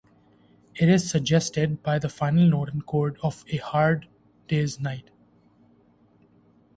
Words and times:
It 0.73 0.89
is 0.89 1.07
"suggested" 1.07 1.83
by 1.83 1.99
the 1.99 2.09
final 2.09 2.47
note 2.49 2.69
and 2.69 2.83
chord 2.83 3.19
of 3.21 3.45
"A 3.49 3.57
Hard 3.57 4.07
Day's 4.47 4.79
Night". 4.79 5.11